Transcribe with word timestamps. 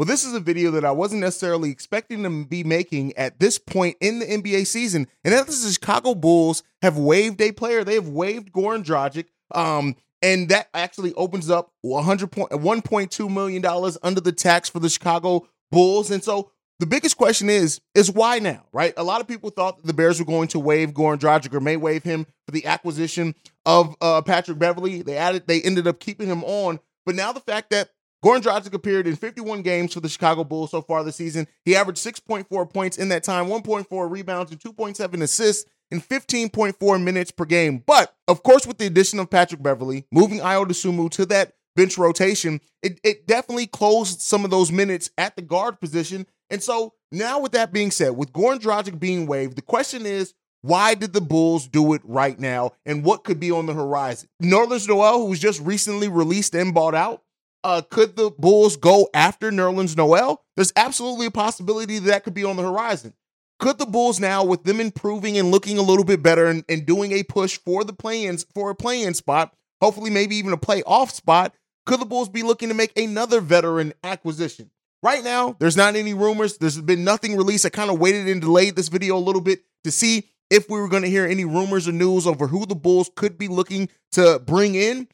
Well, 0.00 0.06
this 0.06 0.24
is 0.24 0.32
a 0.32 0.40
video 0.40 0.70
that 0.70 0.84
I 0.86 0.92
wasn't 0.92 1.20
necessarily 1.20 1.70
expecting 1.70 2.22
to 2.22 2.46
be 2.46 2.64
making 2.64 3.14
at 3.18 3.38
this 3.38 3.58
point 3.58 3.98
in 4.00 4.18
the 4.18 4.24
NBA 4.24 4.66
season. 4.66 5.06
And 5.24 5.34
that 5.34 5.46
is 5.46 5.62
the 5.62 5.72
Chicago 5.72 6.14
Bulls 6.14 6.62
have 6.80 6.96
waived 6.96 7.38
a 7.42 7.52
player. 7.52 7.84
They 7.84 7.96
have 7.96 8.08
waived 8.08 8.50
Goran 8.50 8.82
Dragic. 8.82 9.26
Um, 9.54 9.96
and 10.22 10.48
that 10.48 10.70
actually 10.72 11.12
opens 11.16 11.50
up 11.50 11.74
100 11.82 12.32
point, 12.32 12.50
1.2 12.50 13.30
million 13.30 13.60
dollars 13.60 13.98
under 14.02 14.22
the 14.22 14.32
tax 14.32 14.70
for 14.70 14.78
the 14.78 14.88
Chicago 14.88 15.46
Bulls. 15.70 16.10
And 16.10 16.24
so 16.24 16.50
the 16.78 16.86
biggest 16.86 17.18
question 17.18 17.50
is 17.50 17.82
is 17.94 18.10
why 18.10 18.38
now, 18.38 18.64
right? 18.72 18.94
A 18.96 19.04
lot 19.04 19.20
of 19.20 19.28
people 19.28 19.50
thought 19.50 19.84
the 19.84 19.92
Bears 19.92 20.18
were 20.18 20.24
going 20.24 20.48
to 20.48 20.58
waive 20.58 20.94
Goran 20.94 21.18
Dragic 21.18 21.52
or 21.52 21.60
may 21.60 21.76
waive 21.76 22.04
him 22.04 22.26
for 22.46 22.52
the 22.52 22.64
acquisition 22.64 23.34
of 23.66 23.94
uh, 24.00 24.22
Patrick 24.22 24.58
Beverley. 24.58 25.02
They 25.02 25.18
added, 25.18 25.46
they 25.46 25.60
ended 25.60 25.86
up 25.86 26.00
keeping 26.00 26.28
him 26.28 26.42
on, 26.44 26.80
but 27.04 27.14
now 27.14 27.32
the 27.32 27.40
fact 27.40 27.68
that 27.68 27.90
Goran 28.24 28.42
Dragic 28.42 28.74
appeared 28.74 29.06
in 29.06 29.16
51 29.16 29.62
games 29.62 29.94
for 29.94 30.00
the 30.00 30.08
Chicago 30.08 30.44
Bulls 30.44 30.72
so 30.72 30.82
far 30.82 31.02
this 31.02 31.16
season. 31.16 31.46
He 31.64 31.74
averaged 31.74 32.04
6.4 32.04 32.72
points 32.72 32.98
in 32.98 33.08
that 33.08 33.24
time, 33.24 33.46
1.4 33.46 34.10
rebounds, 34.10 34.52
and 34.52 34.60
2.7 34.60 35.22
assists 35.22 35.68
in 35.90 36.00
15.4 36.00 37.02
minutes 37.02 37.30
per 37.30 37.44
game. 37.44 37.82
But 37.86 38.14
of 38.28 38.42
course, 38.42 38.66
with 38.66 38.78
the 38.78 38.86
addition 38.86 39.18
of 39.18 39.30
Patrick 39.30 39.62
Beverley, 39.62 40.06
moving 40.12 40.40
Ayo 40.40 40.66
Dosunmu 40.66 41.10
to 41.12 41.26
that 41.26 41.54
bench 41.76 41.96
rotation, 41.96 42.60
it, 42.82 43.00
it 43.02 43.26
definitely 43.26 43.66
closed 43.66 44.20
some 44.20 44.44
of 44.44 44.50
those 44.50 44.70
minutes 44.70 45.10
at 45.16 45.36
the 45.36 45.42
guard 45.42 45.80
position. 45.80 46.26
And 46.50 46.62
so 46.62 46.94
now, 47.10 47.40
with 47.40 47.52
that 47.52 47.72
being 47.72 47.90
said, 47.90 48.10
with 48.10 48.32
Goran 48.32 48.58
Dragic 48.58 49.00
being 49.00 49.26
waived, 49.26 49.56
the 49.56 49.62
question 49.62 50.04
is, 50.04 50.34
why 50.62 50.94
did 50.94 51.14
the 51.14 51.22
Bulls 51.22 51.66
do 51.66 51.94
it 51.94 52.02
right 52.04 52.38
now? 52.38 52.72
And 52.84 53.02
what 53.02 53.24
could 53.24 53.40
be 53.40 53.50
on 53.50 53.64
the 53.64 53.72
horizon? 53.72 54.28
Nerlens 54.42 54.86
Noel, 54.86 55.20
who 55.20 55.26
was 55.26 55.38
just 55.38 55.60
recently 55.62 56.08
released 56.08 56.54
and 56.54 56.74
bought 56.74 56.94
out, 56.94 57.22
uh, 57.64 57.82
could 57.82 58.16
the 58.16 58.30
Bulls 58.30 58.76
go 58.76 59.08
after 59.14 59.50
Nerlens 59.50 59.96
Noel? 59.96 60.42
There's 60.56 60.72
absolutely 60.76 61.26
a 61.26 61.30
possibility 61.30 61.98
that, 61.98 62.06
that 62.06 62.24
could 62.24 62.34
be 62.34 62.44
on 62.44 62.56
the 62.56 62.62
horizon. 62.62 63.14
Could 63.58 63.78
the 63.78 63.86
Bulls 63.86 64.18
now, 64.18 64.42
with 64.42 64.64
them 64.64 64.80
improving 64.80 65.36
and 65.36 65.50
looking 65.50 65.76
a 65.76 65.82
little 65.82 66.04
bit 66.04 66.22
better 66.22 66.46
and, 66.46 66.64
and 66.68 66.86
doing 66.86 67.12
a 67.12 67.22
push 67.22 67.58
for 67.58 67.84
the 67.84 67.92
play-ins 67.92 68.46
for 68.54 68.70
a 68.70 68.74
play-in 68.74 69.12
spot, 69.14 69.54
hopefully 69.82 70.10
maybe 70.10 70.36
even 70.36 70.52
a 70.52 70.56
playoff 70.56 71.10
spot, 71.10 71.54
could 71.84 72.00
the 72.00 72.06
Bulls 72.06 72.28
be 72.28 72.42
looking 72.42 72.68
to 72.68 72.74
make 72.74 72.98
another 72.98 73.40
veteran 73.40 73.92
acquisition? 74.02 74.70
Right 75.02 75.24
now, 75.24 75.56
there's 75.58 75.76
not 75.76 75.96
any 75.96 76.14
rumors. 76.14 76.58
There's 76.58 76.80
been 76.80 77.04
nothing 77.04 77.36
released. 77.36 77.64
I 77.64 77.70
kind 77.70 77.90
of 77.90 77.98
waited 77.98 78.28
and 78.28 78.40
delayed 78.40 78.76
this 78.76 78.88
video 78.88 79.16
a 79.16 79.18
little 79.18 79.40
bit 79.40 79.62
to 79.84 79.90
see 79.90 80.28
if 80.50 80.68
we 80.68 80.78
were 80.80 80.88
going 80.88 81.02
to 81.02 81.08
hear 81.08 81.26
any 81.26 81.44
rumors 81.44 81.88
or 81.88 81.92
news 81.92 82.26
over 82.26 82.46
who 82.48 82.66
the 82.66 82.74
Bulls 82.74 83.10
could 83.14 83.38
be 83.38 83.48
looking 83.48 83.88
to 84.12 84.40
bring 84.44 84.74
in. 84.74 85.08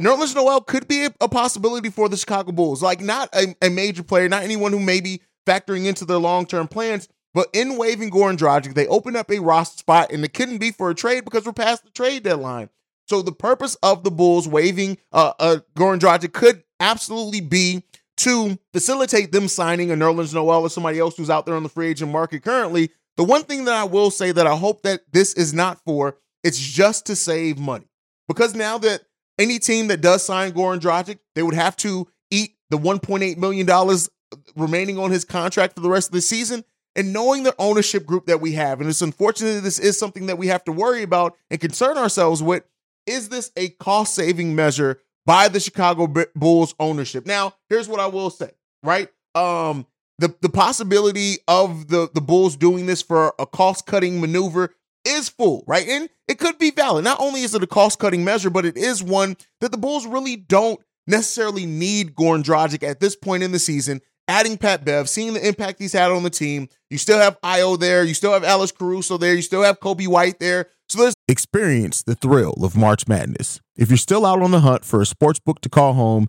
Nerlens 0.00 0.34
Noel 0.34 0.60
could 0.60 0.88
be 0.88 1.04
a, 1.04 1.14
a, 1.20 1.28
possibility 1.28 1.88
for 1.88 2.08
the 2.08 2.16
Chicago 2.16 2.50
Bulls. 2.50 2.82
Like, 2.82 3.00
not 3.00 3.28
a, 3.34 3.54
a, 3.62 3.70
major 3.70 4.02
player, 4.02 4.28
not 4.28 4.42
anyone 4.42 4.72
who 4.72 4.80
may 4.80 5.00
be 5.00 5.20
factoring 5.46 5.86
into 5.86 6.04
their 6.04 6.18
long 6.18 6.46
term 6.46 6.66
plans, 6.66 7.08
but 7.32 7.48
in 7.52 7.76
waiving 7.76 8.10
Goran 8.10 8.36
Dragic, 8.36 8.74
they 8.74 8.88
opened 8.88 9.16
up 9.16 9.30
a 9.30 9.38
roster 9.38 9.78
spot, 9.78 10.10
and 10.10 10.24
it 10.24 10.34
couldn't 10.34 10.58
be 10.58 10.72
for 10.72 10.90
a 10.90 10.94
trade 10.94 11.24
because 11.24 11.46
we're 11.46 11.52
past 11.52 11.84
the 11.84 11.90
trade 11.90 12.24
deadline. 12.24 12.70
So 13.06 13.22
the 13.22 13.32
purpose 13.32 13.76
of 13.82 14.02
the 14.02 14.10
Bulls 14.10 14.48
waiving 14.48 14.98
uh, 15.12 15.32
uh, 15.38 15.56
Goran 15.76 16.00
Dragic 16.00 16.32
could 16.32 16.64
absolutely 16.80 17.40
be 17.40 17.84
to 18.16 18.58
facilitate 18.72 19.32
them 19.32 19.48
signing 19.48 19.90
a 19.90 19.94
Nerlens 19.94 20.34
Noel 20.34 20.62
or 20.62 20.70
somebody 20.70 20.98
else 20.98 21.16
who's 21.16 21.30
out 21.30 21.46
there 21.46 21.56
on 21.56 21.62
the 21.62 21.68
free 21.68 21.88
agent 21.88 22.10
market 22.10 22.42
currently. 22.42 22.90
The 23.16 23.24
one 23.24 23.42
thing 23.44 23.64
that 23.66 23.74
I 23.74 23.84
will 23.84 24.10
say 24.10 24.32
that 24.32 24.46
I 24.46 24.56
hope 24.56 24.82
that 24.82 25.02
this 25.12 25.34
is 25.34 25.52
not 25.52 25.80
for, 25.84 26.16
it's 26.42 26.58
just 26.58 27.06
to 27.06 27.16
save 27.16 27.58
money. 27.58 27.86
Because 28.26 28.54
now 28.54 28.78
that 28.78 29.02
any 29.38 29.58
team 29.58 29.88
that 29.88 30.00
does 30.00 30.22
sign 30.22 30.52
Goran 30.52 30.80
Dragic, 30.80 31.18
they 31.34 31.42
would 31.42 31.54
have 31.54 31.76
to 31.78 32.08
eat 32.30 32.54
the 32.70 32.78
$1.8 32.78 33.36
million 33.36 33.98
remaining 34.56 34.98
on 34.98 35.10
his 35.10 35.24
contract 35.24 35.74
for 35.74 35.80
the 35.80 35.90
rest 35.90 36.08
of 36.08 36.12
the 36.12 36.20
season. 36.20 36.64
And 36.96 37.12
knowing 37.12 37.42
the 37.42 37.54
ownership 37.58 38.06
group 38.06 38.26
that 38.26 38.40
we 38.40 38.52
have, 38.52 38.80
and 38.80 38.88
it's 38.88 39.02
unfortunate 39.02 39.62
this 39.62 39.80
is 39.80 39.98
something 39.98 40.26
that 40.26 40.38
we 40.38 40.46
have 40.46 40.62
to 40.64 40.72
worry 40.72 41.02
about 41.02 41.36
and 41.50 41.60
concern 41.60 41.98
ourselves 41.98 42.42
with, 42.42 42.62
is 43.06 43.28
this 43.28 43.50
a 43.56 43.70
cost 43.70 44.14
saving 44.14 44.54
measure 44.54 45.00
by 45.26 45.48
the 45.48 45.58
Chicago 45.58 46.06
Bulls 46.36 46.74
ownership? 46.78 47.26
Now, 47.26 47.54
here's 47.68 47.88
what 47.88 47.98
I 47.98 48.06
will 48.06 48.30
say, 48.30 48.52
right? 48.82 49.08
Um, 49.34 49.86
the, 50.18 50.34
the 50.40 50.48
possibility 50.48 51.38
of 51.48 51.88
the, 51.88 52.08
the 52.14 52.20
Bulls 52.20 52.56
doing 52.56 52.86
this 52.86 53.02
for 53.02 53.34
a 53.40 53.46
cost 53.46 53.86
cutting 53.86 54.20
maneuver 54.20 54.72
is 55.06 55.28
full, 55.28 55.64
right? 55.66 55.86
And 55.88 56.08
it 56.28 56.38
could 56.38 56.58
be 56.58 56.70
valid. 56.70 57.04
Not 57.04 57.20
only 57.20 57.42
is 57.42 57.54
it 57.54 57.62
a 57.62 57.66
cost 57.66 57.98
cutting 57.98 58.24
measure, 58.24 58.50
but 58.50 58.64
it 58.64 58.76
is 58.76 59.02
one 59.02 59.36
that 59.60 59.72
the 59.72 59.78
Bulls 59.78 60.06
really 60.06 60.36
don't 60.36 60.80
necessarily 61.06 61.66
need 61.66 62.14
Goran 62.14 62.42
Dragic 62.42 62.82
at 62.82 63.00
this 63.00 63.16
point 63.16 63.42
in 63.42 63.52
the 63.52 63.58
season. 63.58 64.00
Adding 64.26 64.56
Pat 64.56 64.86
Bev, 64.86 65.08
seeing 65.08 65.34
the 65.34 65.46
impact 65.46 65.78
he's 65.78 65.92
had 65.92 66.10
on 66.10 66.22
the 66.22 66.30
team. 66.30 66.68
You 66.88 66.96
still 66.96 67.18
have 67.18 67.38
Ayo 67.42 67.78
there. 67.78 68.04
You 68.04 68.14
still 68.14 68.32
have 68.32 68.42
Alex 68.42 68.72
Caruso 68.72 69.18
there. 69.18 69.34
You 69.34 69.42
still 69.42 69.62
have 69.62 69.80
Coby 69.80 70.08
White 70.08 70.38
there. 70.38 70.68
So 70.88 71.00
there's 71.00 71.14
experience 71.28 72.02
the 72.02 72.14
thrill 72.14 72.54
of 72.62 72.74
March 72.74 73.06
Madness. 73.06 73.60
If 73.76 73.90
you're 73.90 73.98
still 73.98 74.24
out 74.24 74.40
on 74.40 74.50
the 74.50 74.60
hunt 74.60 74.84
for 74.84 75.02
a 75.02 75.06
sports 75.06 75.40
book 75.40 75.60
to 75.60 75.68
call 75.68 75.92
home, 75.92 76.28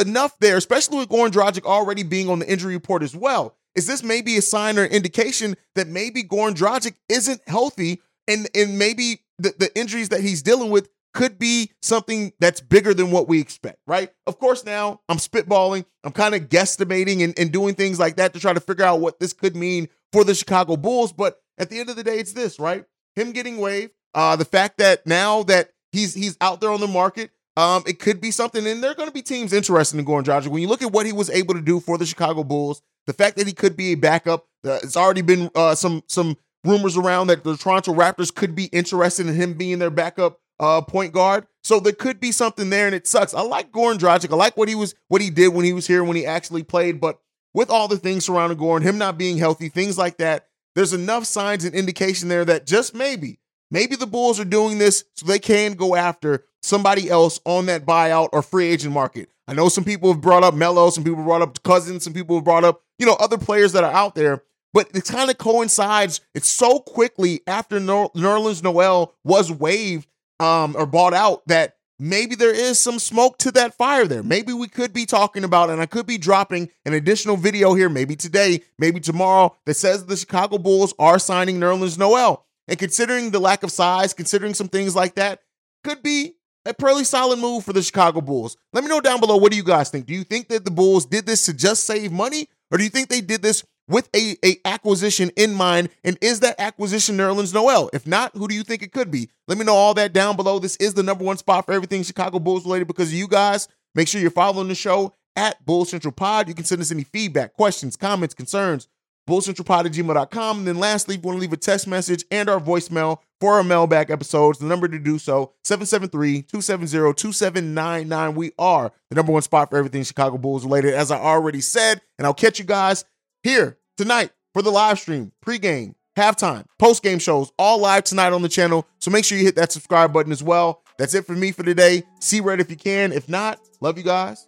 enough 0.00 0.38
there, 0.38 0.56
especially 0.56 0.98
with 0.98 1.08
Goran 1.08 1.30
Dragic 1.30 1.64
already 1.64 2.02
being 2.02 2.28
on 2.28 2.38
the 2.38 2.50
injury 2.50 2.74
report 2.74 3.02
as 3.02 3.14
well. 3.14 3.56
Is 3.74 3.86
this 3.86 4.02
maybe 4.02 4.36
a 4.36 4.42
sign 4.42 4.78
or 4.78 4.84
indication 4.84 5.56
that 5.74 5.86
maybe 5.86 6.22
Goran 6.24 6.54
Dragic 6.54 6.94
isn't 7.08 7.40
healthy 7.46 8.00
and, 8.26 8.48
and 8.54 8.78
maybe 8.78 9.22
the, 9.38 9.54
the 9.58 9.78
injuries 9.78 10.08
that 10.10 10.20
he's 10.20 10.42
dealing 10.42 10.70
with 10.70 10.88
could 11.12 11.38
be 11.38 11.72
something 11.82 12.32
that's 12.38 12.60
bigger 12.60 12.94
than 12.94 13.10
what 13.10 13.28
we 13.28 13.40
expect, 13.40 13.78
right? 13.86 14.10
Of 14.26 14.38
course, 14.38 14.64
now 14.64 15.00
I'm 15.08 15.16
spitballing, 15.16 15.84
I'm 16.04 16.12
kind 16.12 16.34
of 16.34 16.48
guesstimating 16.48 17.22
and, 17.24 17.36
and 17.38 17.50
doing 17.50 17.74
things 17.74 17.98
like 17.98 18.16
that 18.16 18.32
to 18.34 18.40
try 18.40 18.52
to 18.52 18.60
figure 18.60 18.84
out 18.84 19.00
what 19.00 19.18
this 19.18 19.32
could 19.32 19.56
mean 19.56 19.88
for 20.12 20.24
the 20.24 20.34
Chicago 20.34 20.76
Bulls. 20.76 21.12
But 21.12 21.40
at 21.58 21.68
the 21.68 21.80
end 21.80 21.90
of 21.90 21.96
the 21.96 22.04
day, 22.04 22.18
it's 22.18 22.32
this, 22.32 22.60
right? 22.60 22.84
Him 23.16 23.32
getting 23.32 23.58
waived, 23.58 23.92
uh, 24.14 24.36
the 24.36 24.44
fact 24.44 24.78
that 24.78 25.06
now 25.06 25.42
that 25.44 25.70
he's 25.92 26.14
he's 26.14 26.36
out 26.40 26.60
there 26.60 26.70
on 26.70 26.80
the 26.80 26.86
market, 26.86 27.30
um, 27.56 27.82
it 27.86 27.98
could 27.98 28.20
be 28.20 28.30
something, 28.30 28.66
and 28.66 28.82
there 28.82 28.92
are 28.92 28.94
going 28.94 29.08
to 29.08 29.14
be 29.14 29.22
teams 29.22 29.52
interested 29.52 29.98
in 29.98 30.04
Goran 30.04 30.24
Dragic. 30.24 30.48
When 30.48 30.62
you 30.62 30.68
look 30.68 30.82
at 30.82 30.92
what 30.92 31.06
he 31.06 31.12
was 31.12 31.30
able 31.30 31.54
to 31.54 31.60
do 31.60 31.80
for 31.80 31.98
the 31.98 32.06
Chicago 32.06 32.44
Bulls, 32.44 32.82
The 33.06 33.12
fact 33.12 33.36
that 33.38 33.46
he 33.48 33.52
could 33.52 33.76
be 33.76 33.88
a 33.88 33.94
backup, 33.96 34.46
uh, 34.64 34.78
it's 34.82 34.96
already 34.96 35.22
been 35.22 35.50
uh, 35.54 35.74
some 35.74 36.02
some 36.06 36.36
rumors 36.64 36.96
around 36.96 37.28
that 37.28 37.42
the 37.42 37.56
Toronto 37.56 37.92
Raptors 37.92 38.32
could 38.32 38.54
be 38.54 38.66
interested 38.66 39.26
in 39.26 39.34
him 39.34 39.54
being 39.54 39.78
their 39.78 39.90
backup 39.90 40.38
uh, 40.60 40.82
point 40.82 41.12
guard. 41.12 41.46
So 41.64 41.80
there 41.80 41.92
could 41.92 42.20
be 42.20 42.32
something 42.32 42.70
there, 42.70 42.86
and 42.86 42.94
it 42.94 43.06
sucks. 43.06 43.34
I 43.34 43.40
like 43.42 43.72
Goran 43.72 43.98
Dragic. 43.98 44.30
I 44.30 44.36
like 44.36 44.56
what 44.56 44.68
he 44.68 44.74
was, 44.74 44.94
what 45.08 45.22
he 45.22 45.30
did 45.30 45.48
when 45.48 45.64
he 45.64 45.72
was 45.72 45.86
here, 45.86 46.04
when 46.04 46.16
he 46.16 46.26
actually 46.26 46.62
played. 46.62 47.00
But 47.00 47.18
with 47.52 47.70
all 47.70 47.88
the 47.88 47.96
things 47.96 48.26
surrounding 48.26 48.58
Goran, 48.58 48.82
him 48.82 48.98
not 48.98 49.18
being 49.18 49.38
healthy, 49.38 49.68
things 49.68 49.98
like 49.98 50.18
that, 50.18 50.46
there's 50.76 50.92
enough 50.92 51.24
signs 51.24 51.64
and 51.64 51.74
indication 51.74 52.28
there 52.28 52.44
that 52.44 52.66
just 52.66 52.94
maybe, 52.94 53.40
maybe 53.70 53.96
the 53.96 54.06
Bulls 54.06 54.40
are 54.40 54.44
doing 54.44 54.78
this 54.78 55.04
so 55.14 55.26
they 55.26 55.38
can 55.38 55.72
go 55.72 55.94
after 55.94 56.44
somebody 56.62 57.08
else 57.08 57.40
on 57.44 57.66
that 57.66 57.86
buyout 57.86 58.30
or 58.32 58.42
free 58.42 58.66
agent 58.66 58.92
market. 58.92 59.28
I 59.48 59.54
know 59.54 59.68
some 59.68 59.84
people 59.84 60.12
have 60.12 60.20
brought 60.20 60.44
up 60.44 60.54
Melo, 60.54 60.90
some 60.90 61.04
people 61.04 61.24
brought 61.24 61.42
up 61.42 61.62
Cousins, 61.62 62.04
some 62.04 62.12
people 62.12 62.36
have 62.36 62.44
brought 62.44 62.64
up, 62.64 62.82
you 62.98 63.06
know, 63.06 63.16
other 63.18 63.38
players 63.38 63.72
that 63.72 63.84
are 63.84 63.92
out 63.92 64.14
there 64.14 64.42
but 64.72 64.88
it 64.94 65.04
kind 65.04 65.30
of 65.30 65.38
coincides. 65.38 66.20
It's 66.34 66.48
so 66.48 66.80
quickly 66.80 67.42
after 67.46 67.80
Nerlens 67.80 68.62
Noel 68.62 69.14
was 69.24 69.50
waived 69.50 70.08
um, 70.38 70.76
or 70.76 70.86
bought 70.86 71.14
out 71.14 71.46
that 71.46 71.76
maybe 71.98 72.34
there 72.34 72.54
is 72.54 72.78
some 72.78 72.98
smoke 72.98 73.38
to 73.38 73.50
that 73.52 73.74
fire 73.74 74.06
there. 74.06 74.22
Maybe 74.22 74.52
we 74.52 74.68
could 74.68 74.92
be 74.92 75.06
talking 75.06 75.44
about, 75.44 75.70
and 75.70 75.80
I 75.80 75.86
could 75.86 76.06
be 76.06 76.18
dropping 76.18 76.70
an 76.84 76.94
additional 76.94 77.36
video 77.36 77.74
here, 77.74 77.88
maybe 77.88 78.16
today, 78.16 78.62
maybe 78.78 79.00
tomorrow, 79.00 79.56
that 79.66 79.74
says 79.74 80.06
the 80.06 80.16
Chicago 80.16 80.58
Bulls 80.58 80.94
are 80.98 81.18
signing 81.18 81.58
Nerlens 81.58 81.98
Noel. 81.98 82.46
And 82.70 82.78
considering 82.78 83.32
the 83.32 83.40
lack 83.40 83.64
of 83.64 83.72
size, 83.72 84.14
considering 84.14 84.54
some 84.54 84.68
things 84.68 84.94
like 84.94 85.16
that, 85.16 85.40
could 85.82 86.02
be 86.02 86.36
a 86.64 86.72
pretty 86.72 87.04
solid 87.04 87.40
move 87.40 87.64
for 87.64 87.72
the 87.72 87.82
Chicago 87.82 88.20
Bulls. 88.20 88.56
Let 88.72 88.84
me 88.84 88.90
know 88.90 89.00
down 89.00 89.18
below 89.18 89.36
what 89.36 89.50
do 89.50 89.56
you 89.56 89.64
guys 89.64 89.90
think? 89.90 90.06
Do 90.06 90.14
you 90.14 90.22
think 90.22 90.48
that 90.48 90.64
the 90.64 90.70
Bulls 90.70 91.04
did 91.04 91.26
this 91.26 91.44
to 91.46 91.52
just 91.52 91.84
save 91.84 92.12
money? 92.12 92.48
Or 92.70 92.78
do 92.78 92.84
you 92.84 92.90
think 92.90 93.08
they 93.08 93.20
did 93.20 93.42
this 93.42 93.64
with 93.88 94.08
a, 94.14 94.36
a 94.44 94.56
acquisition 94.64 95.32
in 95.36 95.52
mind? 95.52 95.88
And 96.04 96.16
is 96.20 96.40
that 96.40 96.60
acquisition 96.60 97.16
Nerlens 97.16 97.52
Noel? 97.52 97.90
If 97.92 98.06
not, 98.06 98.36
who 98.36 98.46
do 98.46 98.54
you 98.54 98.62
think 98.62 98.82
it 98.82 98.92
could 98.92 99.10
be? 99.10 99.30
Let 99.48 99.58
me 99.58 99.64
know 99.64 99.74
all 99.74 99.94
that 99.94 100.12
down 100.12 100.36
below. 100.36 100.60
This 100.60 100.76
is 100.76 100.94
the 100.94 101.02
number 101.02 101.24
one 101.24 101.38
spot 101.38 101.66
for 101.66 101.72
everything 101.72 102.04
Chicago 102.04 102.38
Bulls 102.38 102.64
related 102.64 102.86
because 102.86 103.08
of 103.08 103.14
you 103.14 103.26
guys. 103.26 103.66
Make 103.96 104.06
sure 104.06 104.20
you're 104.20 104.30
following 104.30 104.68
the 104.68 104.76
show 104.76 105.14
at 105.34 105.64
Bull 105.66 105.84
Central 105.84 106.12
Pod. 106.12 106.46
You 106.46 106.54
can 106.54 106.64
send 106.64 106.80
us 106.80 106.92
any 106.92 107.02
feedback, 107.02 107.54
questions, 107.54 107.96
comments, 107.96 108.34
concerns, 108.34 108.86
bullcentralpod 109.30 109.86
at 109.86 109.92
gmail.com. 109.92 110.58
And 110.58 110.66
then 110.66 110.78
lastly, 110.78 111.14
if 111.14 111.22
you 111.22 111.28
want 111.28 111.36
to 111.36 111.40
leave 111.40 111.52
a 111.52 111.56
text 111.56 111.86
message 111.86 112.24
and 112.30 112.50
our 112.50 112.60
voicemail 112.60 113.18
for 113.40 113.54
our 113.54 113.62
mailbag 113.62 114.10
episodes, 114.10 114.58
the 114.58 114.66
number 114.66 114.88
to 114.88 114.98
do 114.98 115.18
so, 115.18 115.52
773-270-2799. 115.64 118.34
We 118.34 118.52
are 118.58 118.92
the 119.08 119.14
number 119.14 119.32
one 119.32 119.42
spot 119.42 119.70
for 119.70 119.78
everything 119.78 120.02
Chicago 120.02 120.36
Bulls 120.36 120.64
related, 120.64 120.94
as 120.94 121.10
I 121.10 121.18
already 121.18 121.60
said. 121.60 122.00
And 122.18 122.26
I'll 122.26 122.34
catch 122.34 122.58
you 122.58 122.64
guys 122.64 123.04
here 123.42 123.78
tonight 123.96 124.30
for 124.52 124.62
the 124.62 124.70
live 124.70 124.98
stream, 124.98 125.32
pregame, 125.44 125.94
halftime, 126.16 126.64
postgame 126.80 127.20
shows, 127.20 127.52
all 127.58 127.78
live 127.78 128.04
tonight 128.04 128.32
on 128.32 128.42
the 128.42 128.48
channel. 128.48 128.86
So 128.98 129.10
make 129.10 129.24
sure 129.24 129.38
you 129.38 129.44
hit 129.44 129.56
that 129.56 129.72
subscribe 129.72 130.12
button 130.12 130.32
as 130.32 130.42
well. 130.42 130.82
That's 130.98 131.14
it 131.14 131.24
for 131.24 131.32
me 131.32 131.52
for 131.52 131.62
today. 131.62 132.02
See 132.18 132.40
red 132.40 132.60
if 132.60 132.68
you 132.68 132.76
can. 132.76 133.12
If 133.12 133.28
not, 133.28 133.58
love 133.80 133.96
you 133.96 134.04
guys. 134.04 134.46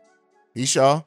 Peace, 0.54 0.74
y'all. 0.74 1.06